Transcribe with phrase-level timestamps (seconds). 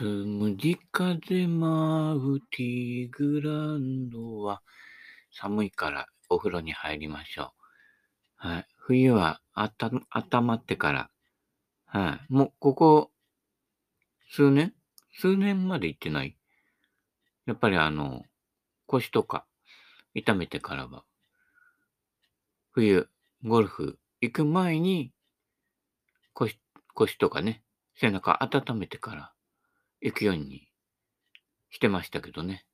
[0.00, 4.62] つむじ風舞うティーグランドは
[5.30, 7.52] 寒いからお風呂に入りましょ
[8.42, 8.48] う。
[8.48, 8.66] はい。
[8.78, 11.10] 冬はあた、温まってから、
[11.84, 12.32] はい。
[12.32, 13.10] もう、ここ、
[14.30, 14.72] 数年？
[15.18, 16.34] 数年まで行ってない？
[17.44, 18.22] やっぱりあの、
[18.86, 19.44] 腰とか
[20.14, 21.04] 痛めてからは、
[22.70, 23.06] 冬、
[23.44, 25.12] ゴルフ行く前に
[26.32, 26.58] 腰、
[26.94, 27.62] 腰とかね、
[27.96, 29.32] 背中温めてから
[30.00, 30.68] 行くように
[31.70, 32.64] してましたけどね。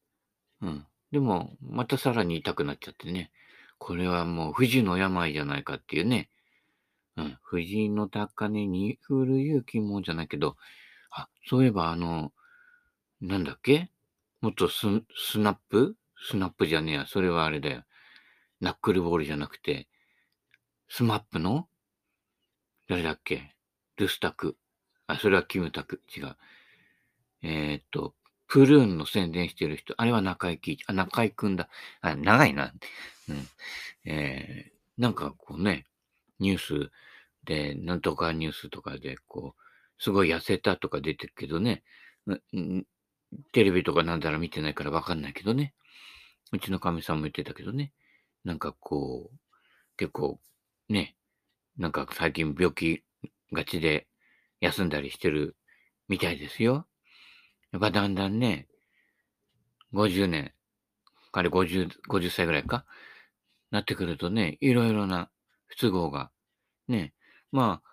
[0.61, 0.87] うん。
[1.13, 3.31] でも、またさらに痛くなっちゃってね。
[3.79, 6.31] これはもう富士の病じゃないかっていうね。
[7.17, 7.39] うん。
[7.51, 10.57] 富士の高根に降る雪もじゃないけど、
[11.11, 12.33] あ、そういえばあの、
[13.21, 13.91] なんだっけ？
[14.41, 15.97] もっとススナップ？
[16.19, 17.07] スナップじゃねえや。
[17.07, 17.85] それはあれだよ。
[18.61, 19.89] ナックルボールじゃなくて、
[20.89, 21.69] SMAP の？
[22.89, 23.55] 誰だっけ？
[23.97, 24.57] ルスタク。
[25.07, 26.03] あ、それはキムタク。
[26.15, 26.37] 違う。
[27.43, 28.15] えー、っと、
[28.49, 29.95] プルーンの宣伝してる人。
[29.97, 30.85] あれは中井貴一。
[30.87, 31.69] あ、中井くんだ。
[32.01, 32.73] あ、長いな。
[33.29, 33.49] うん。
[34.05, 35.87] えー、なんかこうね、
[36.39, 36.91] ニュース
[37.45, 41.83] で、なんとかニュースとかで、こう、すごい痩せたとか出てるけどね。
[43.53, 45.75] テレビとかなんだら見てないからわかんないけどね。
[46.53, 47.93] うちのかみさんも言ってたけどね。
[48.45, 49.39] なんかこう、
[49.97, 50.39] 結構、
[50.89, 51.17] ね、
[51.77, 53.03] なんか最近病気
[53.53, 54.07] がちで
[54.61, 55.57] 休んだりしてる
[56.09, 56.87] みたいですよ。
[57.73, 58.69] やっぱだんだんね、
[59.93, 60.53] 50年、
[61.33, 62.85] 彼50、50歳ぐらいか、
[63.71, 65.31] なってくるとね、いろいろな
[65.67, 66.31] 不都合が、
[66.89, 67.13] ね、
[67.53, 67.89] まあ、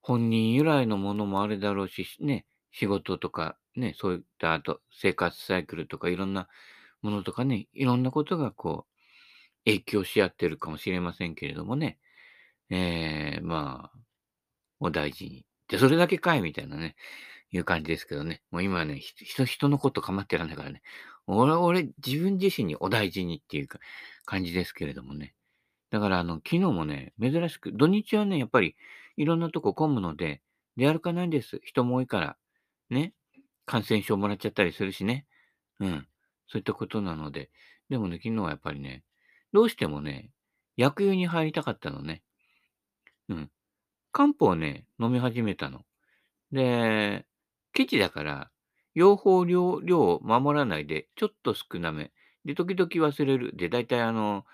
[0.00, 6.48] 本人由来のものもあるだろうし、ね、仕事とか、ね、そういった後、生活サイクルとかいろんな
[7.02, 8.98] ものとかね、いろんなことがこう、
[9.64, 11.98] 影響し合ってるかもしれませんけれどもね、
[12.70, 13.98] えー、まあ、
[14.80, 15.44] お大事に。
[15.68, 16.96] で、それだけかいみたいなね、
[17.50, 18.42] いう感じですけどね。
[18.50, 20.82] もう今はね、人、人のこと構ってらんないからね。
[21.26, 23.78] 俺、俺、自分自身にお大事にっていうか、
[24.24, 25.34] 感じですけれどもね。
[25.90, 28.76] だから、あの、昨日もね、珍しく、土日はね、やっぱり、
[29.16, 30.42] いろんなとこ混むので、
[30.76, 31.60] 出歩かないんです。
[31.64, 32.36] 人も多いから。
[32.90, 33.14] ね。
[33.66, 35.26] 感染症もらっちゃったりするしね。
[35.80, 36.06] うん。
[36.46, 37.50] そういったことなので。
[37.88, 39.02] でもね、昨日はやっぱりね、
[39.52, 40.30] どうしてもね、
[40.76, 42.22] 薬湯に入りたかったのね。
[43.28, 43.50] うん。
[44.12, 45.84] 漢方をね、飲み始めたの。
[46.52, 47.26] で、
[47.72, 48.50] ケチだから、
[48.94, 52.12] 用法量量を守らないで、ちょっと少なめ。
[52.44, 53.52] で、時々忘れる。
[53.56, 54.44] で、大体あの、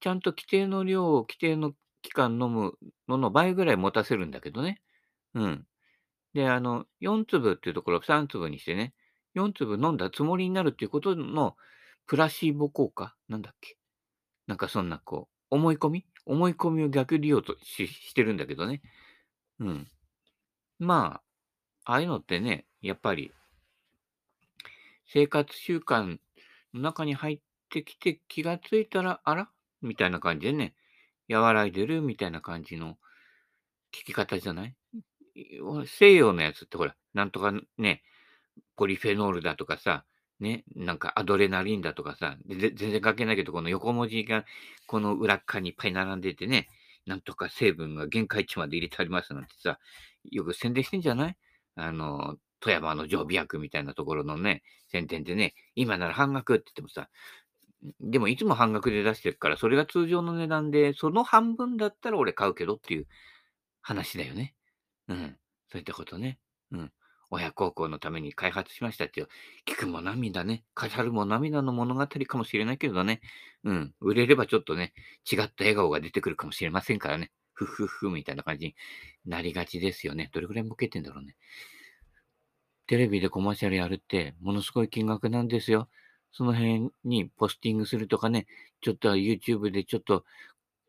[0.00, 1.72] ちゃんと規定の量を規定の
[2.02, 2.74] 期間飲む
[3.08, 4.80] のの倍ぐらい持たせるんだけどね。
[5.34, 5.66] うん。
[6.34, 8.94] で、あの、4粒っていうところを3粒にしてね、
[9.34, 11.56] 4粒飲んだつもりになるっていうことの
[12.06, 13.14] プラシーボ効果？
[13.28, 13.76] なんだっけ？
[14.46, 16.06] なんかそんなこう、思い込み？
[16.26, 18.82] 思い込みを逆利用とししてるんだけどね。
[19.60, 19.88] うん。
[20.78, 21.21] まあ
[21.84, 23.32] あ、あいうのってね、やっぱり、
[25.06, 26.18] 生活習慣
[26.74, 29.50] の中に入ってきて気がついたら、あら？
[29.82, 30.74] みたいな感じでね、
[31.28, 32.98] 和らいでるみたいな感じの
[33.92, 34.74] 聞き方じゃない？
[35.86, 38.02] 西洋のやつってほら、なんとかね、
[38.76, 40.04] ポリフェノールだとかさ、
[40.40, 44.44] ね、なんかアドレナリンだとかさ、全然関係ないけど、この横文字が
[44.86, 46.68] この裏側にいっぱい並んでてね、
[47.06, 49.78] なんとか成分が限界値まで入れてありますなんてさ、
[50.30, 51.36] よく宣伝してんじゃない？
[51.76, 57.08] あの、富山の常備薬みたいなところのね、宣伝でね、今なら半額って言ってもさ、
[58.00, 63.06] でもいつも半額で出してるから、それが通常の値段で、その半分だったら俺買うけどっていう
[63.82, 64.54] 話だよね。
[65.08, 65.38] うん。
[65.70, 66.38] そういったことね。
[66.72, 66.92] うん。
[67.30, 69.28] 親孝行のために開発しましたっていう、
[69.66, 73.20] 聞くも涙ね、語るも涙の物語かもしれないけどね。
[73.64, 73.94] うん。
[74.00, 74.92] 売れればちょっとね、
[75.30, 77.32] 違った笑顔が出てくるかもしれませんからね。
[77.52, 78.74] ふふふみたいな感じに
[79.26, 80.30] なりがちですよね。
[80.32, 81.36] どれくらいボケてんだろうね。
[82.86, 85.88] テレビでコマーシャルやるって、ものすごい金額なんですよ。
[86.32, 88.46] その辺にポスティングするとかね、
[88.80, 90.24] ちょっと YouTube でちょっと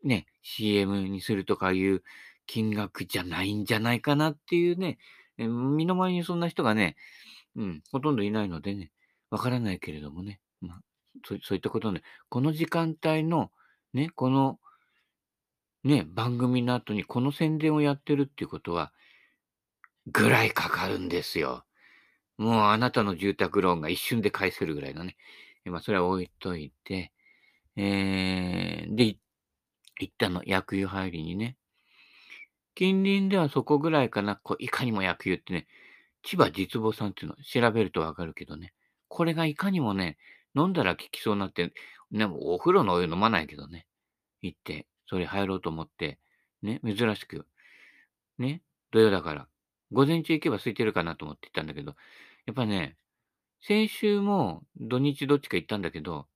[0.02, 2.02] ね、CM にするとかいう
[2.46, 4.98] 金額じゃないんじゃないかなっていうね、
[5.38, 6.96] 身の回りにそんな人がね、
[7.56, 8.90] うん、ほとんどいないのでね、
[9.30, 10.80] わからないけれどもね、まあ、
[11.24, 13.50] そういったことね、この時間帯の、
[13.92, 14.58] ね、この
[15.84, 18.92] ね、番組の後にこの宣伝をやってるっていうことは、
[20.06, 21.64] ぐらいかかるんですよ。
[22.36, 25.16] もうあなたの住宅ローンが一瞬で返せるぐらいのね。
[25.64, 27.12] まあ、それは置いといて、
[27.76, 29.16] えー、で、
[30.00, 31.56] 行ったの、薬湯入りにね。
[32.74, 35.66] 近隣ではそこぐらいかな、こういかにも薬湯ってね、
[36.22, 38.72] 千葉実母さんっていうの調べるとわかるけどね。
[39.08, 40.18] これがいかにもね、
[40.56, 41.72] 飲んだら効きそうになって、
[42.10, 43.86] ね、お風呂のお湯飲まないけどね。
[44.42, 46.18] 行って、それ入ろうと思って、
[46.62, 47.46] ね、珍しく、
[48.38, 49.48] ね、土曜だから、
[49.92, 51.94] 午前中行けば空いてるかなと思って行ったんだけど、
[52.46, 52.96] やっぱね、
[53.60, 56.26] 先週も土日どっちか行ったんだけど、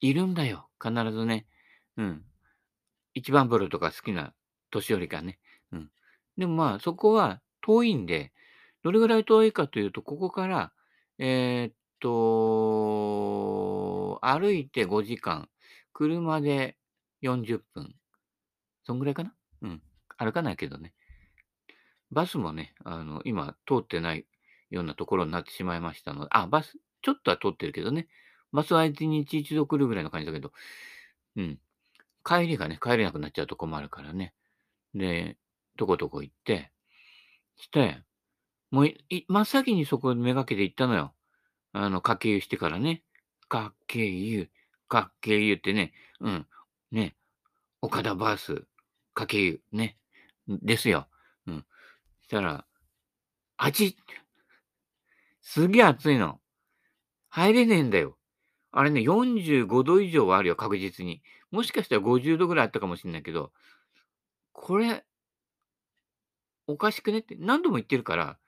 [0.00, 1.46] いるんだよ、必ずね。
[1.96, 2.24] うん。
[3.14, 4.32] 一番風呂とか好きな
[4.70, 5.38] 年寄りがね。
[5.72, 5.90] うん。
[6.36, 8.32] でもまあ、そこは遠いんで、
[8.82, 10.72] どれぐらい遠いかというと、ここから、
[11.18, 12.12] えーっと、
[14.22, 15.48] 歩いて5時間、
[15.92, 16.76] 車で
[17.22, 17.94] 40分。
[18.84, 19.34] そんぐらいかな？
[19.62, 19.82] うん。
[20.18, 20.92] 歩かないけどね。
[22.10, 24.26] バスもね、あの、今通ってない
[24.70, 28.08] ようなところになってしまいましたので、あ、バス、ちょっとは通ってるけどね。
[28.52, 30.52] バスは1日一度来るぐらいの感じだけど、
[31.36, 31.58] うん。
[32.24, 34.34] 帰りがね、帰れなくなっちゃうと困るからね。
[34.94, 35.38] で、
[35.76, 36.70] どこどこ行って、
[37.56, 38.02] して、
[38.70, 38.88] もう、
[39.28, 41.14] 真っ先にそこめがけて行ったのよ。
[41.72, 43.02] あの、かけ湯してからね。
[43.48, 44.50] かけ湯、
[44.88, 46.46] かけ湯ってね、うん、
[46.92, 47.16] ね、
[47.80, 48.64] 岡田バース、
[49.14, 49.96] かけ湯、ね、
[50.46, 51.08] ですよ。
[51.46, 51.66] うん。
[52.22, 52.66] したら、
[53.56, 53.96] あち
[55.40, 56.40] すげえ暑いの。
[57.28, 58.18] 入れねえんだよ。
[58.70, 61.22] あれね、45度以上はあるよ、確実に。
[61.50, 63.52] もしかしたら50度ぐらいあったかもしんないけど、
[64.52, 65.04] これ、
[66.66, 68.38] おかしくねって何度も言ってるから、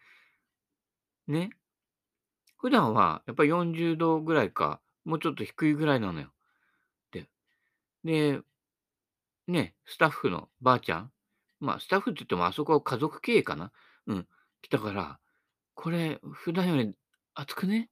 [1.26, 1.50] ね。
[2.58, 6.34] 普段はやっぱり40度ぐらいか、もうちょっと低いぐらいなのよ。
[8.05, 8.41] で、
[9.49, 11.11] ね、スタッフのばあちゃん、
[11.61, 13.73] まあ、スタッフって言ってもあそこは家族経営かな？
[14.06, 14.27] うん、
[14.62, 15.19] 来たから、
[15.75, 16.93] これ普段より
[17.35, 17.79] 暑くね？
[17.79, 17.89] って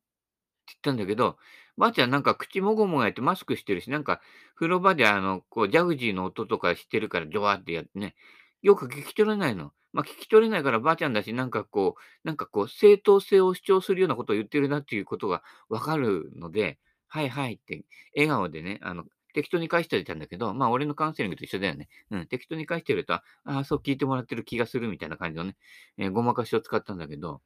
[0.67, 1.37] 言ったんだけど、
[1.77, 4.21] ばあちゃんなんか口もごもごやってマスクしてるし、なんか
[4.55, 8.15] 風呂場であの、こうジャグジーの音とかしてるからジョワーってやってね、
[8.63, 9.73] よく聞き取れないの。
[9.93, 16.79] まあ、聞き取れないからばあちゃんだし、なんかこうなんかこう正当性を主張するようなことを言ってるなっていうことが分かるので、
[17.09, 17.85] はいはいって
[18.17, 21.89] 笑顔でね、あの、適当に返しておいたんだけど、まあ、俺のカウンセリングと一緒だよね。
[22.11, 25.57] うん、適当に返してると、ああ、そう聞いてもらってる気がするみたいな感じのね、
[25.99, 27.41] えーごまかしを使ったんだけど、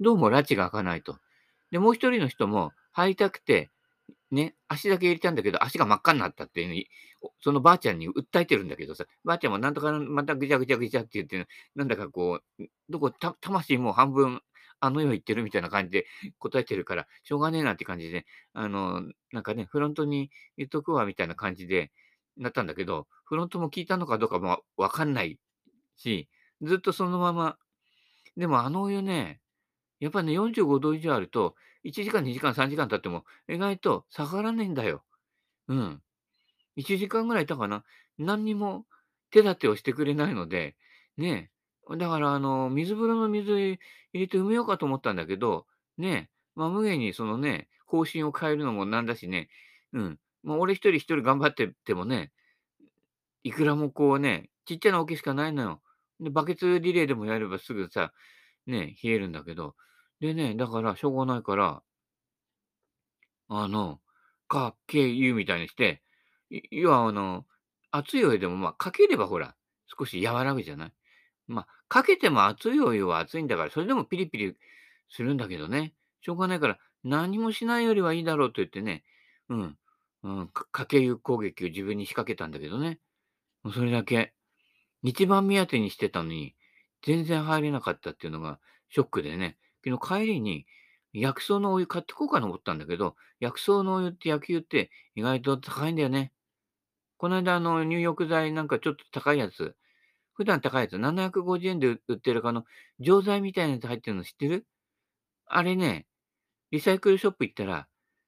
[0.00, 1.18] どうも埒が明かないと。
[1.70, 3.70] で、もう一人の人も入りたくて、
[4.30, 6.88] ね、足だけ入れたんだけど、足が真っ赤になったっていうのに、
[7.40, 14.42] そのばあちゃんに訴えてるんだけどさ、ばあちゃんもなんとかまたぐちゃぐちゃぐちゃって言って、なんだかこう、どこ、魂もう半分
[14.80, 16.06] あの世行ってるみたいな感じで
[16.38, 21.92] 答えてるから、しょうがねえなって感じで、あの、なんかね、フロントに言っとくわみたいな感じで
[22.36, 25.38] なったんだけど、フロントも聞いたのかどうかもわかんない
[25.96, 26.28] し、
[26.62, 27.58] ずっとそのまま、
[28.36, 29.40] でもあのお湯ね、
[30.00, 35.04] やっぱね、45度以上あると、1時間、2時間、3時間経っても、意外と下がらないんだよ。
[35.68, 36.02] うん。
[36.76, 37.84] 1時間ぐらいいたかな。
[38.18, 38.86] 何にも
[39.30, 40.76] 手立てをしてくれないので、
[41.16, 41.53] ねえ。
[41.98, 43.78] だからあの、水風呂の水入
[44.14, 45.66] れて埋めようかと思ったんだけど、
[45.98, 49.48] ね、まあ、無限にそのね、方針を変えるのもなんだしね、
[49.92, 50.18] うん。
[50.42, 52.32] まあ、俺一人一人頑張っててもね、
[53.44, 55.82] いくらもこうね、ちっちゃな桶しかないのよ。
[56.20, 58.12] で、バケツリレーでもやればすぐさ、
[58.66, 59.76] ね、冷えるんだけど。
[60.20, 61.82] でね、だからしょうがないから、
[63.48, 64.00] あの、
[64.48, 66.02] かっけ湯みたいにして、
[66.70, 67.46] 要はあの、
[67.90, 69.56] 熱いお湯でも、まあ、かければほら、
[69.98, 70.92] 少し和らぐじゃない？
[71.46, 74.56] まあ、かけても熱いお湯は熱いんだから、それでもピリピリ
[75.08, 75.94] するんだけどね。
[76.20, 79.04] しょうがないから、何もしないよりはいいだろうと言ってね、
[79.48, 79.78] うん、
[80.22, 82.98] うん、かけ湯攻撃を自分に仕掛けたんだけどね。
[83.62, 84.32] もうそれだけ。
[85.02, 86.54] 一番目当てにしてたのに、
[87.02, 88.58] 全然入れなかったっていうのが
[88.88, 89.58] ショックでね。
[89.84, 90.66] 昨日帰りに
[91.12, 96.32] 薬草のお湯買ってこうかと思ったんだけど、薬草のお湯って野球って意外と高いんだよね。
[97.18, 99.76] この間、あの、入浴剤なんかちょっと高いやつ、
[100.34, 102.64] 普段高いやつ、750円で売ってるあの、
[103.00, 104.66] 錠剤みたいなやつ入ってるの知ってる？
[105.46, 106.06] あれね、
[106.70, 107.86] リサイクルショップ行ったら、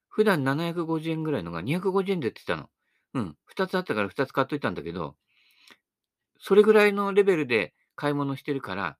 [0.08, 2.68] 普段750円ぐらいのが250円で売ってたの。
[3.14, 3.36] うん。
[3.46, 5.16] 2つあったから2つ買っといたんだけど、
[6.38, 8.98] それぐらいのレベルで買い物してるから、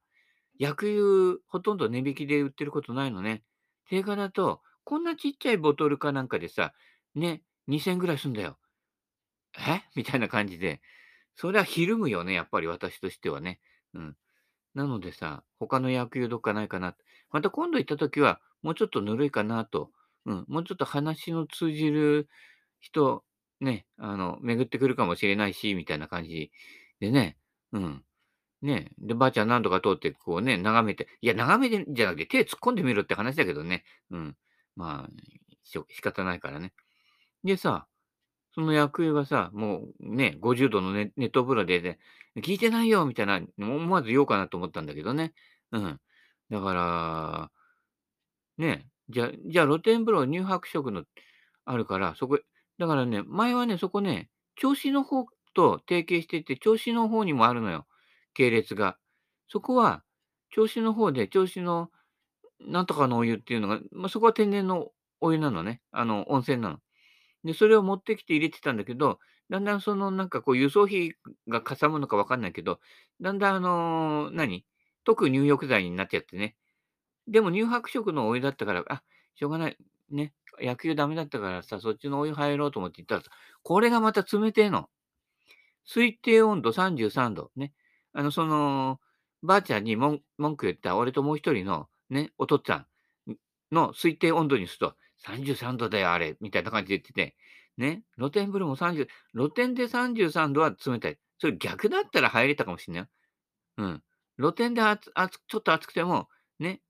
[0.59, 3.43] 薬湯ほとんど値引きで売ってることないのね。
[3.89, 6.73] 定価だと、こんなちっちゃいボトルかなんかでさ、
[7.15, 8.59] ね、2000円ぐらいすんだよ。
[9.59, 9.83] え？
[9.95, 10.81] みたいな感じで、
[11.37, 13.61] それはひるむよね、やっぱり私としてはね。
[13.95, 14.17] うん。
[14.75, 16.97] なのでさ、他の野球どっかないかな。
[17.31, 19.91] また今度行った時は、もうちょっとぬるいかなと。
[20.27, 20.45] うん。
[20.49, 22.29] もうちょっと話の通じる
[22.81, 23.25] 人、
[23.61, 26.51] ね、あの、巡ってくるかもしれないし、みたいな感じ
[27.01, 27.39] でね。
[27.73, 28.05] うん。
[28.63, 28.91] ね。
[28.99, 33.85] で、ばあちゃん何度か通って、こうね、眺めて、いや、眺めてんじゃなくて手突っ込んでみろって話だけどね。
[34.11, 34.37] うん。
[34.77, 35.11] まあ、
[35.65, 36.73] し仕方ないからね。
[37.45, 37.87] でさ、
[38.57, 41.99] その役員がさ、もうね、50度のね熱湯風呂でね、
[42.39, 45.35] 聞いてないよみたいな、思わず言おうかなと思ったんだけどね。
[45.73, 46.01] うん。
[46.51, 47.51] だから、
[48.59, 51.05] ね、じゃじゃあ露天風呂乳白色の
[51.67, 52.39] あるから、そこ
[52.79, 57.87] だからね、前はね、そこね、銚子の方と提携してて、銚子の方にもあるのよ、
[58.35, 58.99] 系列が。
[59.49, 60.03] そこは、
[60.55, 61.91] 銚子の方で、銚子の
[62.61, 65.83] なんとかのお湯っていうのが、まあ、そこは天然のお湯なのね。
[65.93, 66.79] あの、温泉なの。
[67.47, 69.19] で、それを持ってきて入れてたんだけど、
[69.51, 71.15] だんだんそのなんかこう輸送費
[71.49, 72.81] がかさむのかわかんないけど、
[73.21, 74.65] だんだんあの、何
[75.05, 76.57] 特入浴剤になっちゃってね。
[77.29, 79.03] でも乳白色のお湯だったから、あ、
[79.37, 79.77] しょうがない。
[80.11, 80.33] ね。
[80.61, 83.31] 野球ダメだったからさ、そっちのお湯入ろうと思って行ったらさ、
[83.63, 84.89] これがまた冷てえの。
[85.87, 87.51] 推定温度33度。
[87.57, 87.73] ね。
[88.13, 89.01] あの、その、
[89.43, 90.21] ばあちゃんに文
[90.57, 92.87] 句言った俺ともう一人のね、お父っつぁん
[93.71, 97.37] の推定温度にすると、33度だよ、あれ、みたいな感じで言ってて、
[97.77, 101.19] ね、露天風呂も30、露天で33度は冷たい。
[101.39, 103.09] それ逆だったら入れたかもしんない。
[103.79, 104.03] うん。
[104.39, 106.83] 露天であちょっと暑くても、ね、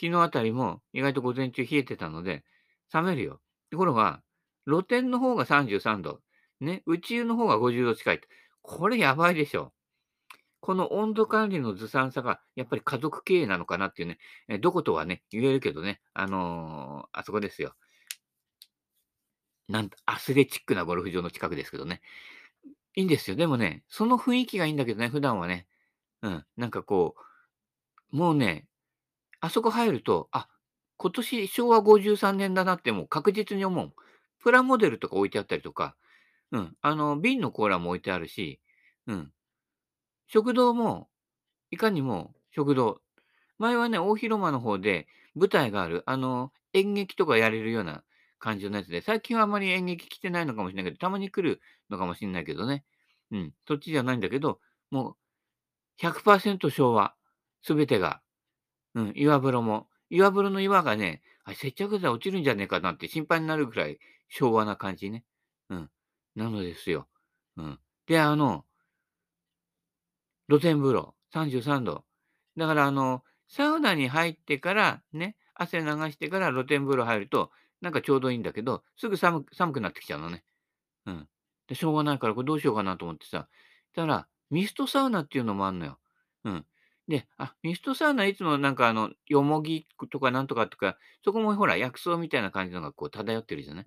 [0.00, 2.44] 昨日あたりも意外と午前中冷えてたので、
[2.92, 3.40] 冷めるよ。
[3.70, 4.22] ところが、
[4.66, 6.20] 露天の方が33度、
[6.60, 8.20] ね、内湯の方が50度近い。
[8.62, 9.72] これやばいでしょ。
[10.62, 17.74] この温度管理のずさんさが、やっぱり家族経営なのかなっていうね、えどことはね、言えるけどね、あのー、あそこですよ。
[19.68, 22.00] なんアスレチックなゴルフ場の近くですけどね。
[22.94, 23.34] いいんですよ。
[23.34, 25.66] でもね、その雰囲気がいいんだけどね、普段はね。
[26.22, 27.16] うん、なんかこ
[28.12, 28.68] う、もうね、
[29.40, 30.48] あそこ入ると、あ、
[30.96, 33.92] 今年昭和53年だなってもう確実に思う。
[34.38, 35.96] プラモデルとか置いてあったりとか、
[36.52, 38.60] うん、あの、瓶のコーラも置いてあるし、
[39.08, 39.32] うん、
[40.32, 41.10] 食堂も、
[41.70, 43.02] いかにも食堂。
[43.58, 48.02] 前はね、大広間の方で舞台がある、あの、演劇とかやれるような
[48.38, 51.60] 感じのやつで、最近はあまり演劇来てないのかもしれないけど、たまに来る
[51.90, 52.82] のかもしれないけどね。
[53.30, 54.58] うん、そっちじゃないんだけど、
[54.90, 55.16] もう
[55.98, 57.14] 100%昭和。
[57.62, 58.22] すべてが。
[58.94, 59.86] うん、岩風呂も。
[60.08, 63.98] 岩風呂の岩がね、あ接着剤落ちるんじゃねえかなって心配になるぐらい
[64.30, 65.24] 昭和な感じね。
[65.68, 65.90] うん。
[66.36, 67.06] なのですよ。
[67.58, 67.78] うん。
[68.06, 68.64] で、あの、
[70.52, 72.04] 露天風呂、33度。
[72.58, 80.44] だから、あの、サウナに入ってからね、汗流してから露天風呂入ると、なんかちょうどいいんだけど、すぐ寒寒くなってきちゃうのね。
[81.06, 81.28] うん。
[81.68, 83.48] で、しょうがないから、これどうしようかなと思ってさ。
[83.94, 85.98] だから、ミストサウナっていうのもあんのよ。
[86.44, 86.66] うん。
[87.08, 93.86] で、あ、ミストサウナいつもなんかあの、よもぎとかなんとかとか、そこもほら、薬草みたいな感じのがこう漂ってるじゃない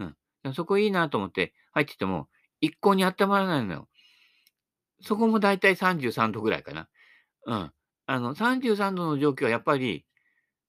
[0.00, 0.04] う
[0.50, 0.54] ん。
[0.54, 2.28] そこいいなと思って入ってても、
[2.60, 3.88] 一向に温まらないのよ。
[5.00, 6.88] そこもだいたい33度ぐらいかな。
[7.46, 7.72] うん。
[8.06, 10.06] あの、33度の状況はやっぱり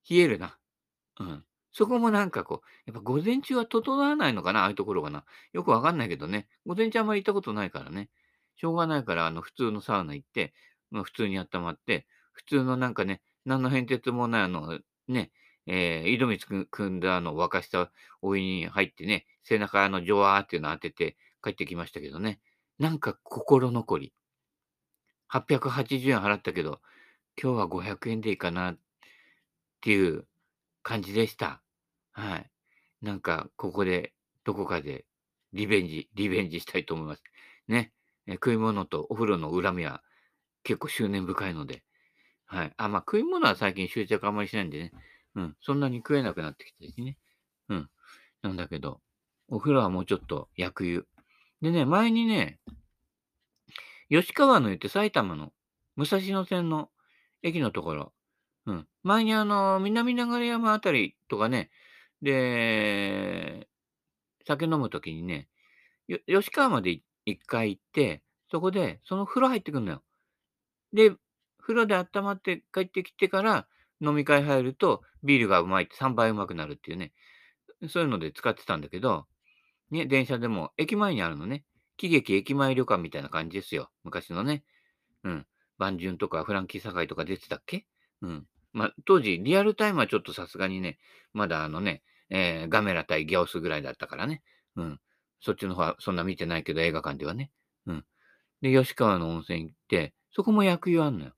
[0.09, 0.57] 冷えるな。
[1.19, 1.43] うん。
[1.71, 5.25] そこもなんかこう、やっぱ午前中は整わないのかな、ああいうところがな。
[5.53, 6.47] よくわかんないけどね。
[6.65, 8.09] 午前中あんまり行ったことないからね。
[8.55, 10.53] しょうがないから、あの、普通のサウナ行って、
[10.91, 15.31] まあ、普通に温まって、普通のなんかね、何の変哲もない、あの、ね、
[15.67, 17.91] えー、井戸水くんだあの沸かした
[18.21, 22.39] お湯に入ってね、背中あのジョワーっていうのを当てて帰ってきましたけどね。
[22.77, 24.13] なんか心残り。
[25.27, 26.81] 880円払ったけど、
[27.41, 28.77] 今日は500円でいいかなっ
[29.81, 30.25] ていう
[30.83, 31.61] 感じでした。
[32.11, 32.51] はい。
[33.01, 34.13] なんか、ここで、
[34.43, 35.05] どこかで
[35.53, 37.23] リベンジ、リベンジしたいと思います。
[37.67, 37.91] ね。
[38.27, 40.03] え食い物とお風呂の恨みは
[40.63, 41.83] 結構執念深いので。
[42.45, 42.73] はい。
[42.77, 44.91] あ、まあ、食い物は最近執着あんまりしないんでね。
[45.35, 45.55] うん。
[45.61, 47.17] そんなに食えなくなってきてしね。
[47.69, 47.89] うん。
[48.41, 49.01] なんだけど、
[49.47, 51.07] お風呂はもうちょっと薬湯。
[51.65, 52.59] でね、前にね、
[54.09, 55.51] 吉川の湯って埼玉の
[55.95, 56.91] 武蔵野線の
[57.41, 58.13] 駅のところ。
[58.67, 58.87] うん。
[59.01, 61.71] 前にあの、南流山あたりとかね、
[62.21, 63.67] で、
[64.45, 65.49] 酒飲むときにね、
[66.27, 70.03] 吉川まで一回行って、そこで、その風呂入ってくんのよ。
[70.93, 71.15] で、
[71.59, 73.67] 風呂で温まって帰ってきてから
[74.01, 77.11] 飲み会入ると、ビールがうまいって3倍うまくなるっていうね、
[77.89, 79.25] そういうので使ってたんだけど、
[79.91, 81.63] ね、電車でも駅前にあるのね。
[81.97, 83.89] 喜劇駅前旅館みたいな感じですよ。
[84.03, 84.63] 昔のね。
[85.23, 85.47] うん。
[85.77, 87.85] 万順とかフランキー堺とか出てたっけ？
[88.21, 88.47] うん。
[88.73, 90.99] まあ、当時、リアルタイムはちょっとさすがにね、
[91.33, 94.41] まだあのね、えー、ガメラ対ギャオスぐらいだったからね。
[94.75, 94.99] うん。
[95.39, 97.51] そっちの方はそんな見てないけど、映画館ではね。
[97.85, 98.05] うん。
[98.61, 101.33] で、吉川の温泉行って、そこも薬湯あんのよ。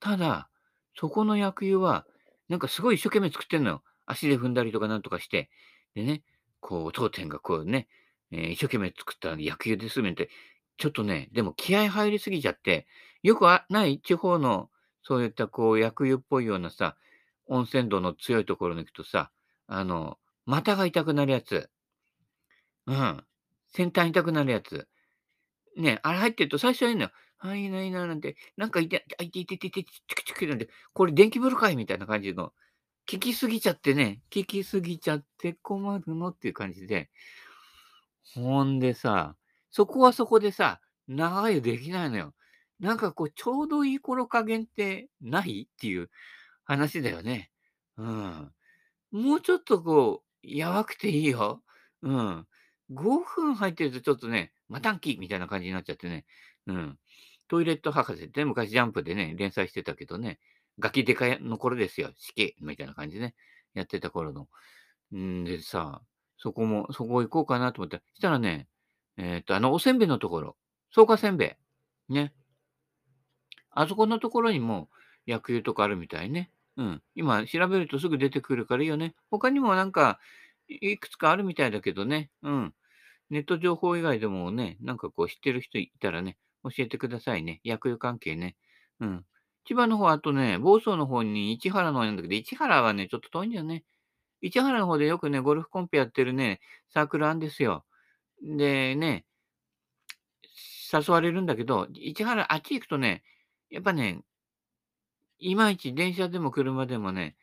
[0.00, 0.48] ただ、
[0.96, 2.06] そこの薬湯は、
[2.48, 3.82] なんかすごい一生懸命作ってんのよ。
[4.06, 5.50] 足で踏んだりとかなんとかして。
[5.94, 6.22] でね、
[6.64, 7.88] こう、当店がこうね、
[8.32, 10.30] えー、一生懸命作った野球ですめて、
[10.78, 12.86] ちょっとね、でも気合入りすぎちゃって、
[13.22, 14.70] よくない地方の、
[15.02, 16.96] そういったこう、薬湯っぽいようなさ、
[17.48, 19.30] 温泉度の強いところに行くとさ、
[19.66, 21.68] あの、股が痛くなるやつ。
[22.86, 23.24] うん。
[23.68, 24.88] 先端痛くなるやつ。
[25.76, 27.10] ね、あれ入ってると最初はいいのよ。
[27.36, 32.54] はい、いいな、いいな、なんて、なんかいて、あ、いて、いて、いて、いて、チクチクなんで、これ電気風呂かいみたいな感じの、
[33.06, 37.10] 聞きすぎちゃってね、聞きすぎちゃって困るのっていう感じで、
[38.34, 39.36] ほんでさ、
[39.70, 42.34] そこはそこでさ、長湯できないのよ。
[42.80, 46.10] なんかこう、ちょうどいい頃加減ってないっていう
[46.64, 47.50] 話だよね。
[47.98, 48.52] うん。
[49.12, 51.62] もうちょっとこう、やばくていいよ。
[52.02, 52.46] うん。
[52.92, 56.24] 5分入ってるとちょっとね、またんきみたいな感じになっちゃってね。
[56.66, 56.98] うん。
[57.48, 60.40] トイレット博士って昔ジャンプでね、連載してたけどね、
[60.78, 62.10] ガキデカの頃ですよ。
[62.16, 63.34] 死刑みたいな感じでね、
[63.74, 64.48] やってた頃の。
[65.16, 66.02] んでさ、
[66.36, 68.68] そこも、そこ行こうかなと思ったら、したらね、
[69.16, 70.56] えっと、あの、おせんべいのところ、
[70.90, 71.56] 草加せんべ
[72.10, 72.12] い。
[72.12, 72.34] ね。
[73.70, 74.88] あそこのところにも
[75.26, 76.50] 薬湯とかあるみたいね。
[76.76, 77.02] うん。
[77.14, 79.14] 今調べるとすぐ出てくるからいいよね。
[79.30, 80.18] 他にもなんか、
[80.68, 82.30] いくつかあるみたいだけどね。
[82.42, 82.74] うん。
[83.30, 87.60] ネット情報以外でもね、なんかこう知ってる人いたらね、教えてくださいね。
[87.64, 88.56] 薬湯関係ね。
[89.00, 89.24] うん。
[89.64, 93.84] 千葉の方、あとね、房総の方に市原の方なんだけど、市原はね、ちょっと遠いんだよね。
[94.42, 96.60] 市原の方でよくね、ゴルフコンペやってるね、
[96.92, 97.84] サークルあんですよ。
[98.42, 99.24] でね、
[100.92, 103.24] 誘われるんだけど、市原、あっち行くとね、
[103.70, 104.20] やっぱね、
[105.38, 107.36] いまいち電車でも車でもね、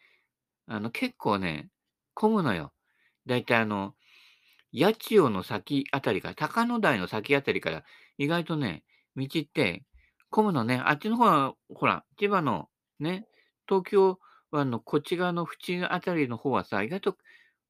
[0.68, 1.70] あの、結構ね、
[2.14, 2.72] 混むのよ。
[3.26, 3.96] だいたいあの、
[4.74, 7.84] 八千代の先あたりから、高野台の先あたりから、
[8.18, 8.84] 意外とね、
[9.16, 9.84] 道って
[10.32, 10.82] 混むのね。
[10.84, 12.70] あっちの方は、ほら、千葉の
[13.00, 13.28] ね、
[13.68, 14.20] 東京
[14.52, 17.18] 湾のこっち側の縁あたりの方はさ、意外と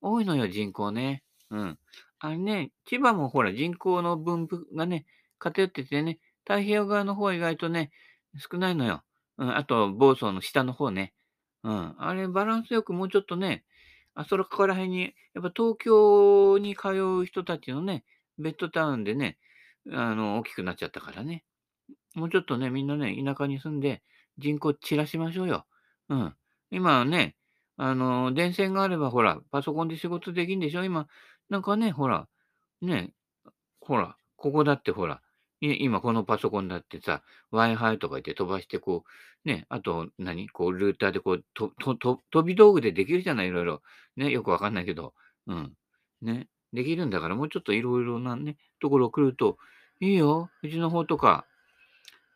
[0.02, 1.24] 多いのよ、人口ね。
[1.50, 1.80] うん。
[2.20, 5.06] あれね、千葉もほら、人口の分布がね、
[5.40, 7.92] 偏っててね、太平洋側の方は意外とね、
[8.38, 9.04] 少ないのよ。
[9.38, 11.14] うん、あと、房総の下の方ね。
[11.64, 11.96] うん。
[11.98, 13.64] あれ、バランスよくもうちょっとね、
[14.14, 16.90] あそこら辺に、やっぱ東京に通
[17.22, 18.04] う人たちのね、
[18.38, 19.38] ベッドタウンでね、
[19.92, 21.44] あの、大きくなっちゃったからね。
[22.16, 24.02] もうちょっとね、みんなね、田舎に住んで、
[24.38, 25.66] 人口散らしましょうよ。
[26.10, 26.34] うん。
[26.72, 27.36] 今ね、
[27.78, 30.84] あの、電線があれば、ほら、パソコンで仕事できんでしょ？
[30.84, 31.08] 今、
[31.50, 32.28] なんかね、ほら、
[32.82, 33.12] ね、
[33.80, 35.22] ほら、ここだってほら、
[35.62, 39.04] 今このパソコンだってさ、Wi-Fi とか言って飛ばしてこ
[39.46, 40.50] う、ね、あと何？
[40.50, 43.48] こうルーターでこう、ととと飛び道具でできるじゃない？
[43.48, 43.82] いろいろ。
[44.18, 45.14] ね、よくわかんないけど。
[45.48, 45.74] うん。
[46.22, 46.48] ね。
[46.74, 49.58] できるんだから、もうちょっといろいろなね、ところ来ると、
[50.00, 50.50] いいよ。
[50.64, 51.46] うちの方とか、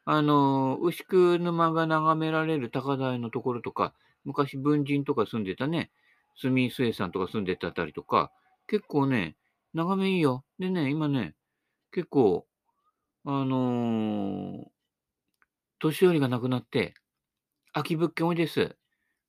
[0.06, 5.92] あの、牛久沼が眺められる高台のところとか、昔文人とか住んでたね、
[6.36, 8.32] 住末さんとか住んでたあたりとか、
[8.68, 9.36] 結構ね、
[9.74, 10.44] 眺めいいよ。
[10.60, 11.36] でね、今ね、
[11.92, 12.48] 結構、
[13.26, 14.72] あのー
[15.80, 16.94] 年寄りが亡くなって、
[17.74, 18.78] 空き物件多いです。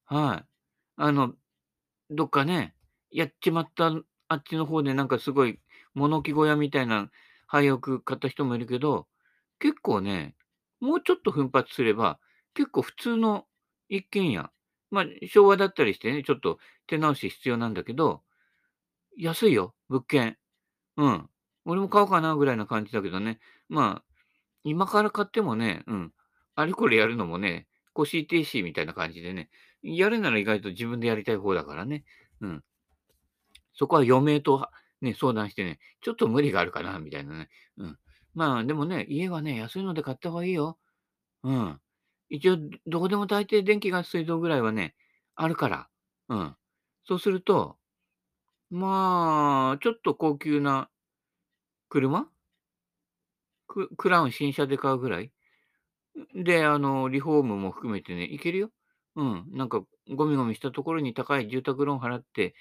[0.06, 0.46] はい。
[0.96, 1.34] あの、
[2.10, 2.76] どっかね、
[3.12, 3.92] やっちまった、
[4.28, 5.60] あっちの方でなんかすごい
[5.94, 7.10] 物置小屋みたいな
[7.48, 9.08] 廃屋買った人もいるけど、
[9.60, 10.35] 結構ね、
[10.80, 12.18] もうちょっと奮発すれば、
[12.54, 13.46] 結構普通の
[13.88, 14.50] 一軒家、
[14.90, 18.22] まあ、昭和だったりしてね、ちょっと手直し必要なんだけど、
[19.16, 20.38] 安いよ、物件。
[20.96, 21.28] うん。
[21.64, 23.40] 俺も買おうかなぐらいな感じだけどね。
[23.68, 24.04] まあ、
[24.64, 26.12] 今から買ってもね、うん。
[26.54, 29.50] あれこれやるのもね、腰停止みたいな感じでね、
[29.82, 32.04] やるなら意外と自分でやりたい方だからね。
[32.40, 32.64] うん。
[33.74, 34.68] そこは余命と
[35.00, 37.48] ね、相談してね、ちょっと無理があるかな、みたいなね。
[37.78, 37.98] うん。
[38.36, 40.78] まあ、でもね、家はね、安いので買った方がいいよ。
[41.44, 41.80] うん。
[42.30, 44.94] 一応、どこでも大抵電気、ガス、水道ぐらいはね、
[45.36, 45.88] あるから。
[46.28, 46.56] うん。
[47.06, 47.78] そうすると、
[48.70, 50.90] まあ、ちょっと高級な
[51.88, 52.28] 車？
[53.68, 55.32] ククラウン新車で買うぐらい？
[56.34, 58.70] で、あの、リフォームも含めてね、いけるよ。
[59.16, 59.46] うん。
[59.52, 59.82] なんか、
[60.14, 62.54] ゴミゴミしたところに高い住宅ローン払って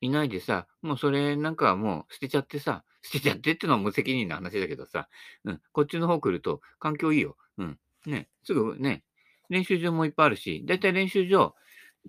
[0.00, 5.08] いいないでさ、もうそれなんかはもう捨てちゃってさ、捨てちゃってってのは無責任な話だけどさ、
[5.44, 5.60] うん。
[5.72, 7.36] こっちの方来ると環境いいよ。
[7.58, 7.78] うん。
[8.06, 8.28] ね。
[8.44, 9.04] すぐね、
[9.50, 11.54] 練習場もいっぱいあるし、だいたい練習場、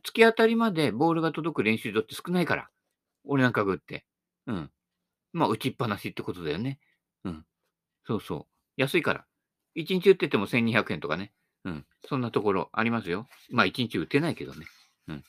[0.05, 2.69] 突き当たりまでボールが届く練習場って少ないから。
[3.25, 4.05] 俺なんかぐって。
[4.47, 4.71] うん。
[5.34, 6.79] まあ、打ちっぱなしってことだよね。
[7.25, 7.45] うん。
[8.08, 8.45] そうそう。
[8.77, 9.25] 安いから。
[9.75, 11.34] 1日売ってても1200円とかね。
[11.65, 11.86] うん。
[12.08, 13.27] そんなところありますよ。
[13.51, 14.65] まあ、1日売ってないけどね。
[15.08, 15.23] うん。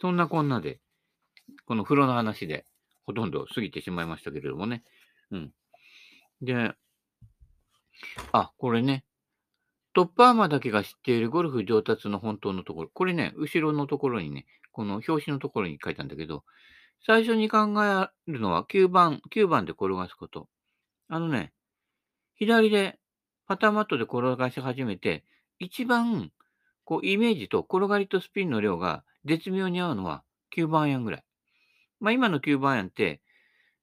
[0.00, 0.80] そんなこんなで、
[1.64, 2.66] この風呂の話で
[3.06, 4.82] ほとんど過ぎてしまいましたけれどもね。
[5.30, 5.52] うん。
[6.42, 6.74] で、
[8.32, 9.04] あ、これね。
[9.94, 12.90] トップアーマーだけが知っているゴルフ上達の本当のところ。
[12.92, 16.44] これね、後ろのところにね、この表紙のところに書いたんだけど、
[17.06, 20.48] 最初に考えるのは9番、9番で転がすこと。
[21.08, 21.52] あのね、
[22.34, 22.98] 左で
[23.46, 25.24] パターマットで転がし始めて、
[25.58, 26.30] 一番
[26.84, 30.22] こうイメージと転がりとスピンの量が絶妙に合うのは
[30.54, 31.24] 9番アイアンぐらい。
[32.00, 33.22] まあ今の9番アイアンって、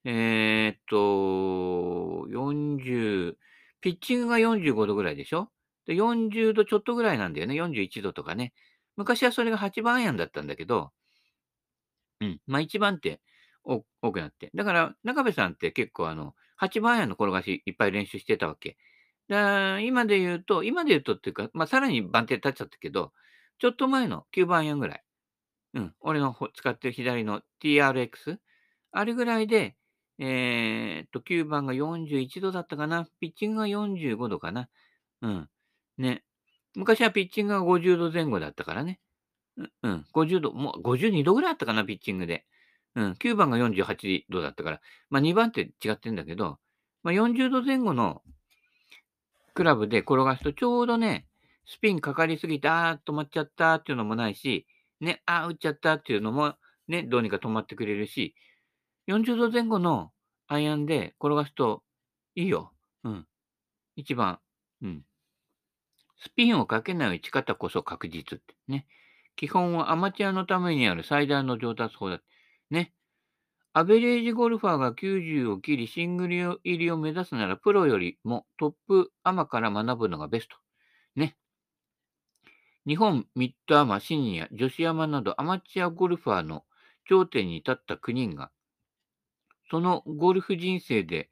[0.06, 3.38] えーっと、40、
[3.82, 5.50] ピッチングが45度ぐらいでしょ？
[5.86, 7.56] で ?40 度ちょっとぐらいなんだよね。
[7.56, 8.54] 41度とかね。
[8.96, 10.92] 昔はそれが8番アイアンだったんだけど、
[12.22, 12.40] うん。
[12.48, 13.22] まあ1番って
[13.64, 14.52] 多くなって。
[14.56, 18.78] だから、中部さんって結構あの、8番アイアンの転がしいっぱい練習してたわけ。
[19.30, 23.14] だ今で言うと、今で言うとっていうか、まあ、さらに番手立っちゃったけど、
[23.60, 25.04] ちょっと前の9番円ぐらい。
[25.74, 28.38] うん、俺のほ使ってる左の TRX、
[28.92, 29.76] あれぐらいで、
[30.20, 33.08] えーっと、9番が41度だったかな？
[33.20, 34.70] ピッチングが45度かな？
[35.22, 35.50] うん。
[35.98, 36.24] ね。
[36.76, 39.00] 昔はピッチングが50度前後だったからね。
[39.58, 42.46] ううん、50度、もう52度ぐらいあったかな、ピッチングで。
[42.96, 46.60] うん、9番が48度だったから、まあ2番って違ってんだけど、
[47.02, 48.22] まあ40度前後の
[49.56, 51.26] クラブで転がすとちょうどね、
[51.66, 54.68] スピンかかりすぎて、あー止まっちゃったっていうのもないし、
[55.04, 56.56] ね、あ打っちゃったっていうのも
[56.88, 58.36] ね、どうにか止まってくれるし、
[59.08, 60.12] 40度前後の
[60.48, 61.84] アイアンで転がすと
[62.36, 62.74] いいよ。
[63.04, 63.28] うん。
[63.96, 64.40] 一番。
[64.82, 65.04] うん。
[66.18, 68.88] スピンをかけない打ち方こそ確実ってね。
[69.36, 72.22] 基本はアマチュアのためにある最大の上達法だ。
[72.70, 72.94] ね。
[73.74, 80.56] アベレージゴルファーが90を切りシングル入りを目指すならプロよりもトップアマから学ぶのがベスト。
[81.16, 81.36] ね。
[82.86, 86.64] 日本ミッドアマ、シニア、女子アマなどアマチュアゴルファーの
[87.08, 88.52] 頂点に立った9人が、
[89.70, 91.30] そのゴルフ人生で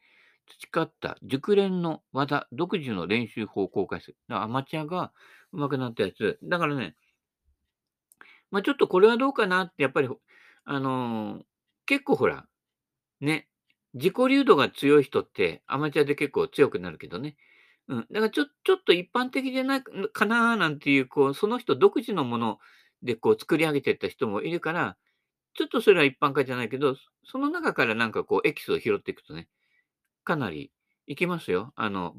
[0.59, 4.17] 培った熟練の技、独自の練習法を公開する。
[4.27, 5.11] だからアマチュアが
[5.51, 6.39] 上手くなったやつ。
[6.43, 6.95] だからね、
[8.49, 10.09] まあ、ちょっとこれはどうかなって、やっぱり、
[10.65, 11.41] あのー、
[11.85, 12.45] 結構ほら、
[13.19, 13.47] ね、
[13.93, 17.35] 自己流度が強い人ってアマチュアで結構強くなるけどね。
[17.87, 18.07] うん。
[18.11, 22.59] だからちょちょっと一般的じゃないかななんていう、こう、その人独自のもの
[23.03, 24.97] でこう作り上げてった人もいるから、
[25.55, 29.47] ちょっとそれは一般化じゃないけど、その中からなんかこうエキスを拾っていくとね、
[30.23, 30.71] かなり
[31.07, 31.73] いきますよ。
[31.75, 32.15] あの、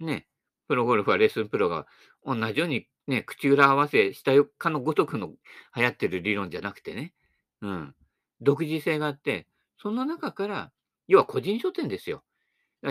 [0.00, 0.26] ね、
[0.68, 1.86] プロゴルファー、レッスンプロが
[2.24, 5.32] 同じようにね、口裏合わせしたよかのごとくの
[5.76, 7.12] 流行ってる理論じゃなくてね、
[7.62, 7.94] うん、
[8.40, 9.46] 独自性があって、
[9.80, 10.72] その中から、
[11.08, 12.22] 要は個人書店ですよ。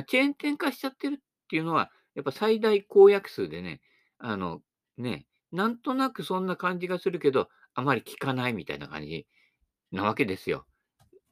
[0.07, 3.81] チェーン店化しちゃってるっていうのは、やっぱ最大公約数でね、
[4.19, 4.61] あの、
[4.97, 9.25] ね、なんとなくそんな感じがするけど、あまり効かないみたいな感じ
[9.91, 10.67] なわけですよ。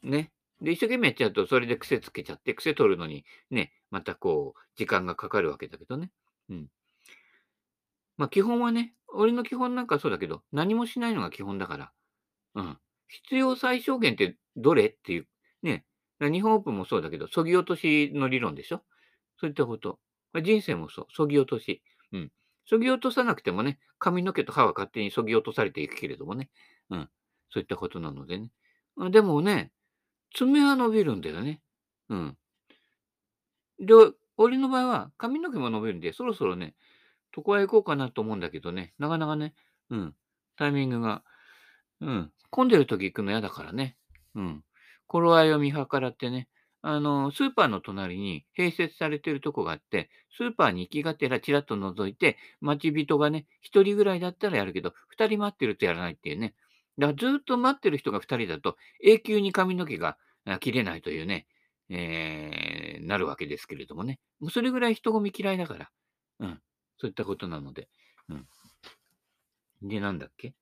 [0.02, 0.32] ね。
[0.60, 6.12] で、一生懸命やっちゃうと、それで癖つけちゃって、癖取るのにね、またこう、時間がかかるわけだけどね。
[6.50, 6.68] うん。
[8.18, 11.92] まあ、基本はね、俺の基本なんかそうだけど、何もしないのが基本だから。
[12.56, 12.78] うん。
[13.08, 14.88] 必要最小限ってどれ？
[14.88, 15.28] っていう、
[15.62, 15.86] ね。
[16.20, 18.82] 日本オープンもそうだけど、そぎ落としの理論でしょ？
[19.40, 20.00] そういったこと。
[20.38, 21.82] ま人生もそう、そぎ落とし。
[22.12, 22.32] うん。
[22.66, 26.50] そぎ落とさなくてもね、髪の毛と歯は勝手にそぎ落とされていくけれどもね。
[26.90, 27.10] うん。
[27.50, 28.52] そういったことなのでね。
[29.12, 29.72] でもね、
[30.36, 31.62] 爪は伸びるんだよね。
[32.10, 32.38] うん。
[33.80, 33.94] で、
[34.38, 36.76] 俺の場合は髪の毛も伸びるんで、そろそろね、
[37.36, 39.54] 床へ行こうかなと思うんだけどね、なかなかね、
[39.90, 40.16] うん、
[40.56, 41.24] タイミングが、
[42.02, 43.96] うん、混んでる時行くの嫌だからね、
[44.36, 44.64] うん、
[45.08, 46.48] 頃合いを見計らってね、
[46.90, 56.56] あの、スーパーの隣に併設されてるとこがあって、スーパーに行きがてらちらっと覗いて、待ち人がね、一人ぐらいだったらやるけど、二人待ってるとやらないっていうね。
[56.98, 60.18] だからずっと待ってる人が二人だと、永久に髪の毛が
[60.62, 61.46] 切れないというね、
[61.90, 64.22] えー、なるわけですけれどもね。
[64.40, 65.92] もうそれぐらい人混み嫌いだから。
[66.40, 66.62] うん。
[67.00, 67.90] そういったことなので。
[68.30, 68.48] うん。
[69.82, 70.54] で、なんだっけ？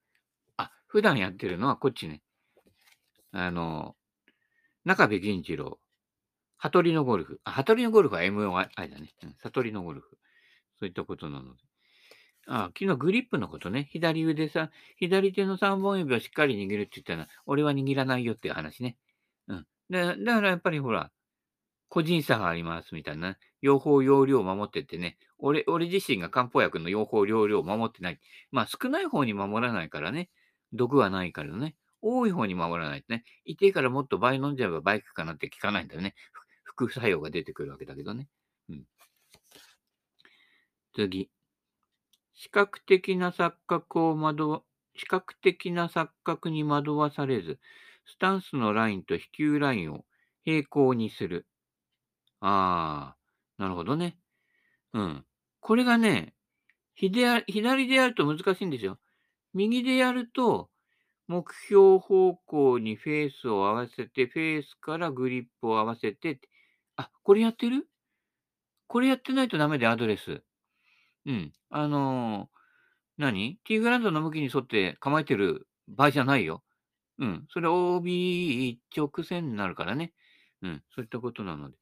[0.57, 2.23] あ、普段やってるのはこっちね。
[3.31, 3.95] あの、
[4.85, 5.77] 中部銀次郎。
[6.65, 7.39] 悟りのゴルフ。
[7.43, 9.13] あ、悟りのゴルフは MOI だね。
[9.43, 10.17] 悟りのゴルフ。
[10.79, 11.63] そういったことなので。
[12.47, 13.87] あ昨日グリップのことね。
[13.91, 18.97] 左腕さ、左手の3本指をしっかり握るって言ったら、俺は握らないよっていう話ね。
[19.47, 19.65] うん。
[19.89, 21.11] で、だからやっぱりほら、
[21.89, 23.37] 個人差がありますみたいな。
[23.61, 25.17] 用法、用量を守ってってね。
[25.37, 28.19] 俺、俺自身が漢方薬の用法、用量を守ってない。
[28.51, 30.29] まあ少ない方に守らないからね。
[30.73, 31.75] 毒はないからね。
[32.01, 33.23] 多い方に守らないとね。
[33.45, 36.13] 痛いからもっと倍飲んじゃえばバイクかなって聞かないんだよね。
[36.75, 38.27] 副作用が出てくるわけだけどね。
[38.69, 38.83] うん。
[40.93, 41.29] 次。
[42.33, 44.61] 視覚的な錯覚を惑わ、
[44.95, 47.59] 視覚的な錯覚に惑わされず、
[48.05, 50.05] スタンスのラインと飛球ラインを
[50.43, 51.47] 平行にする。
[52.41, 53.17] ああ、
[53.57, 54.17] なるほどね。
[54.93, 55.25] うん。
[55.61, 56.33] これがね、
[56.93, 57.43] 左
[57.87, 58.99] でやると難しいんですよ。
[59.53, 60.69] 右でやると、
[61.27, 66.39] 目標方向にフェースを合わせて、フェースからグリップを合わせて、
[66.97, 67.87] あ、これやってる？
[68.87, 70.43] これやってないとダメで、アドレス。
[71.25, 71.53] うん。
[71.69, 72.49] あの、
[73.17, 73.57] 何？
[73.65, 76.63] ティーグランドの向きに沿って構えてる場合じゃないよ。
[77.19, 77.45] うん。
[77.51, 80.13] それ OB 一直線になるからね。
[80.61, 80.83] うん。
[80.95, 81.77] そういったことなので。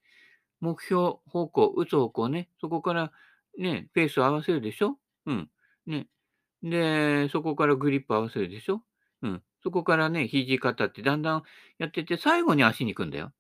[0.62, 2.50] 目標方向、打つ方向ね。
[2.62, 3.12] そこから
[3.58, 4.98] ね、ペースを合わせるでしょ？
[5.28, 5.50] うん。
[5.88, 6.08] ね。
[6.64, 8.84] で、そこからグリップ合わせるでしょ？
[9.24, 9.44] うん。
[9.64, 11.44] そこからね、肘肩ってだんだん
[11.80, 13.34] やってて、最後に足に行くんだよ。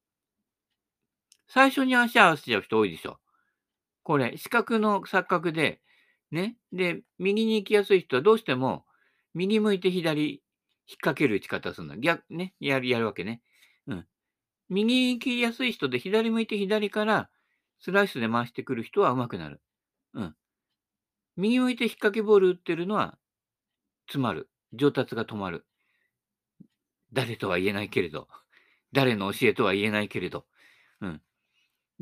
[1.53, 3.19] 最初に足合わせちゃう人多いでしょ。
[4.01, 5.81] これ、四角の錯覚で、
[6.31, 6.57] ね。
[6.71, 8.85] で、右に行きやすい人はどうしても、
[9.35, 10.39] 右向いて左引っ
[10.97, 11.97] 掛ける打ち方するの。
[11.97, 12.55] 逆、ね。
[12.59, 13.43] やる、やるわけね。
[13.85, 14.07] うん。
[14.69, 17.29] 右に行きやすい人で左向いて左から
[17.79, 19.61] スライスで回してくる人は上手くなる。
[20.15, 20.35] うん。
[21.37, 23.19] 右向いて引っ掛けボール打ってるのは
[24.07, 24.49] 詰まる。
[24.73, 25.67] 上達が止まる。
[27.11, 28.27] 誰とは言えないけれど。
[28.91, 30.47] 誰の教えとは言えないけれど。
[30.99, 31.21] うん。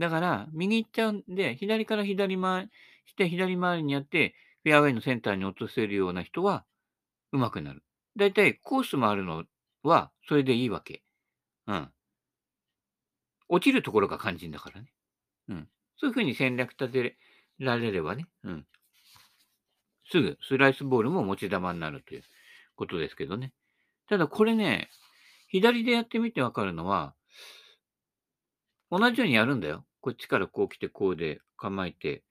[0.01, 2.69] だから、右行っちゃうんで、左から左回り
[3.05, 4.33] して、左回りにやって、
[4.63, 6.65] フェアウェイのセンターに落とせるような人は、
[7.31, 7.83] 上手くなる。
[8.17, 9.45] だいたいコース回るの
[9.83, 11.03] は、それでいいわけ。
[11.67, 11.91] うん。
[13.47, 14.91] 落ちるところが肝心だからね。
[15.49, 15.69] うん。
[15.97, 17.17] そういうふうに戦略立て
[17.59, 18.25] られればね。
[18.43, 18.65] うん。
[20.09, 22.23] すぐスライスボールも持ち球になるという
[22.75, 23.53] ことですけどね。
[24.09, 24.89] ただこれね、
[25.49, 27.13] 左でやってみてわかるのは、
[28.89, 29.85] 同じようにやるんだよ。
[30.01, 32.23] こっちからこう来て、こうで構えて。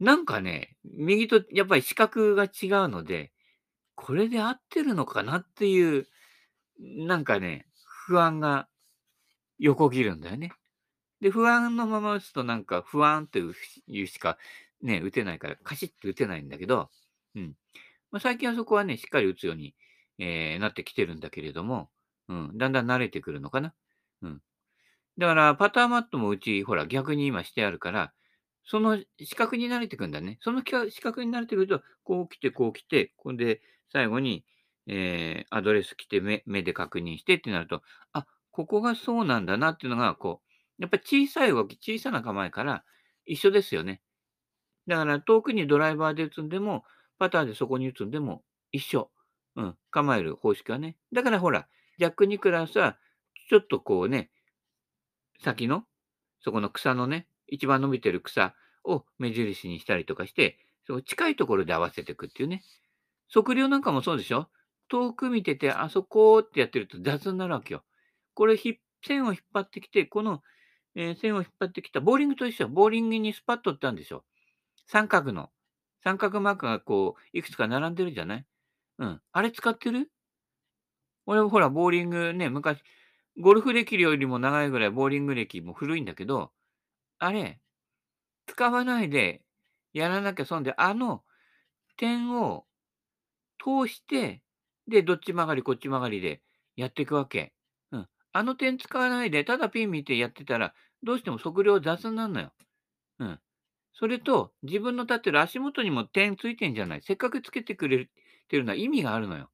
[0.00, 3.32] なんかね、右とやっぱり視覚が違うので、
[3.96, 6.06] これで合ってるのかなっていう、
[6.78, 7.66] なんかね、
[8.06, 8.68] 不安が
[9.58, 10.52] 横切るんだよね。
[11.20, 14.38] で、不安のまま打つとなんか不安というしか
[14.82, 16.90] ね、打てないから、カシッと打てないんだけど、
[17.34, 17.56] うん。
[18.10, 19.74] まあ、最近はそこはね、しっかり打つように、
[20.18, 21.90] えー、なってきてるんだけれども、
[22.28, 23.74] うん、だんだん慣れてくるのかな。
[24.22, 24.42] うん。
[25.18, 28.12] だから、パターマットもうち、ほら、逆に今してあるから、
[28.64, 30.38] その四角に慣れてくんだね。
[30.42, 34.44] その四角に慣れてくると、こう来て、こう来て、これで最後に、
[34.86, 40.40] えー、アドレス来て目、目で確認してってなると、あ、ここがそうなんだなっていうのが、こ
[40.78, 42.84] う、やっぱ小さい動き、小さな構えから
[43.26, 44.02] 一緒ですよね。
[44.86, 46.84] だから遠くにドライバーで打つんでも、
[47.18, 49.10] パターでそこに打つんでも一緒。
[49.56, 50.96] うん、構える方式はね。
[51.12, 51.66] だからほら、
[51.98, 52.96] ジャック・ニクラスは、
[53.50, 54.30] ちょっとこうね、
[55.42, 55.84] 先の、
[56.40, 62.62] そこの草のね、一番伸びてる草を目印にしたりとかして、そう近いところで合わせていくっていうね。
[63.32, 64.48] 測量なんかもそうでしょ？
[64.88, 67.84] 遠く見てて、あそこってやってると雑になるわけよ。
[68.34, 70.42] これ、線を引っ張ってきて、この、
[70.94, 72.68] えー、線を引っ張ってきた、ボーリングと一緒。
[72.68, 74.24] ボーリングにスパッとってあるんでしょ？
[74.86, 75.50] 三角の。
[76.02, 78.46] 三角マークがこう、いくつか並んでるじゃない？
[78.98, 79.20] うん。
[79.32, 80.10] あれ使ってる？
[81.26, 82.82] 俺ほら、ボーリングね、昔、
[83.38, 86.50] ゴルフ歴よりも長いぐらいボーリング歴も古いんだけど、
[87.18, 87.60] あれ、
[88.46, 89.42] 使わないで
[89.92, 91.22] やらなきゃ損で、あの
[91.96, 92.64] 点を
[93.58, 94.42] 通して、
[94.88, 96.40] で、どっち曲がりこっち曲がりで
[96.76, 97.52] やっていくわけ。
[97.92, 98.08] うん。
[98.32, 102.52] あの点使わないで、ただピン見てやってたら、どうしても測量雑になるのよ。
[103.18, 103.40] うん。
[103.92, 107.02] それと、自分の立ってる足元にも点ついてんじゃない。
[107.02, 108.08] せっかくつけてくれ
[108.48, 109.50] てるのは意味があるのよ。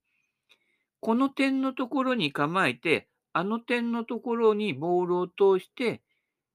[1.00, 6.00] この点のところに構えて、あの点のところにボールを通して、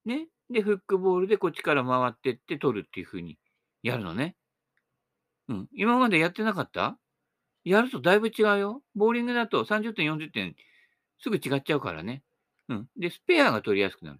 [0.06, 3.38] ね、で、フックボールでこっちから回ってって取るっていう風に
[3.84, 4.36] やるのね。
[5.50, 5.68] うん。
[5.74, 6.98] 今までやってなかった？
[7.66, 8.82] やるとだいぶ違うよ。
[8.96, 10.56] ボーリングだと30点、40点、
[11.22, 12.24] すぐ違っちゃうからね。
[12.70, 12.88] うん。
[12.98, 14.20] で、スペアが取りやすくなる。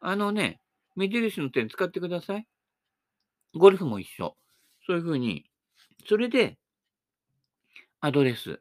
[0.00, 0.60] あのね、
[0.96, 2.46] 目印の点使ってください。
[3.54, 4.34] ゴルフも一緒。
[4.86, 5.44] そういう風に、
[6.08, 6.56] それで、
[8.00, 8.60] アドレス。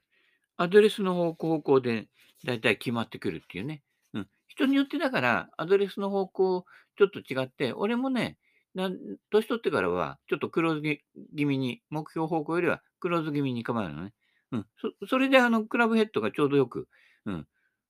[0.57, 2.07] アドレスの方向で
[2.47, 3.83] だいたい決まってくるっていうね。
[4.13, 4.27] うん。
[4.47, 6.65] 人によってだから、アドレスの方向
[6.97, 8.37] ちょっと違って、俺もね、
[8.73, 10.99] 年取ってからは、ちょっとクローズ
[11.35, 14.13] 気味に、目標方向よりはクローズ気味に構えるのね。
[14.53, 14.65] うん。
[14.77, 16.87] そそれで、あの、クラブヘッドがちょうどよく、
[17.25, 17.47] うん、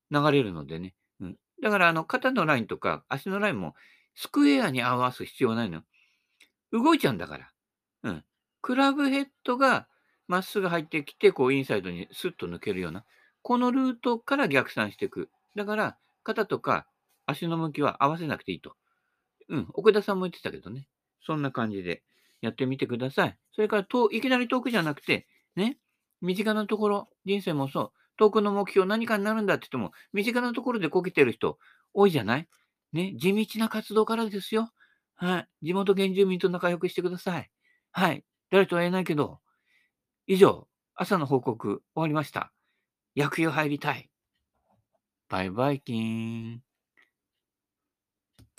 [0.10, 0.96] 流れるのでね。
[1.20, 1.36] うん。
[1.62, 3.76] だから、あの、肩のラインとか足のラインも、
[4.16, 5.84] スクエアに合わす必要ないの。
[6.72, 7.52] 動いちゃうんだから。
[8.04, 8.24] うん。
[8.62, 9.88] クラブヘッドが
[10.28, 13.06] まっすぐ入ってきて、こう、インサイドにスッと抜けるような。
[13.48, 15.30] このルートから逆算していく。
[15.56, 16.86] だから、肩とか
[17.26, 18.76] 足の向きは合わせなくていいと。
[19.48, 20.90] うん、奥田さんも言ってたけどね。
[21.26, 22.04] そんな感じで
[22.42, 23.38] やってみてください。
[23.54, 25.78] それから、いきなり遠くじゃなくて、ね、
[26.20, 31.58] 身近なところ、人生もそう、遠くの目標何かになるんだって言っても、身近なところでこけてる人
[31.94, 32.50] 多いじゃない？
[32.92, 34.74] ね、地道な活動からですよ。
[35.16, 35.48] はい。
[35.68, 37.50] 地元原住民と仲良くしてください。
[37.92, 38.26] はい。
[38.52, 39.40] 誰とは言えないけど、
[40.26, 42.52] 以上、朝の報告終わりました。
[43.18, 44.12] 薬用入りたい。
[45.28, 46.67] バイバイキーン。